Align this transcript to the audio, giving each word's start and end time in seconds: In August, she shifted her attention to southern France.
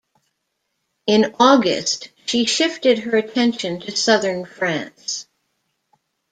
In 1.05 1.35
August, 1.39 2.09
she 2.25 2.45
shifted 2.45 2.97
her 2.97 3.15
attention 3.17 3.81
to 3.81 3.95
southern 3.95 4.45
France. 4.47 5.27